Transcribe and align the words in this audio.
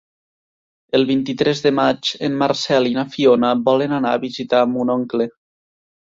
El 0.99 1.03
vint-i-tres 1.09 1.59
de 1.65 1.71
maig 1.79 2.09
en 2.27 2.39
Marcel 2.43 2.89
i 2.91 2.93
na 2.99 3.03
Fiona 3.15 3.51
volen 3.67 3.93
anar 3.99 4.15
a 4.17 4.21
visitar 4.23 4.63
mon 4.71 4.93
oncle. 4.95 5.29